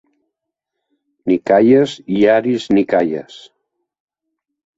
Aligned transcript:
Nikaias 1.31 1.93
i 2.15 2.25
Aris 2.37 2.67
Nikaias. 2.79 3.37